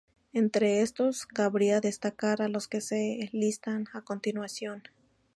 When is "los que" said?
2.47-2.81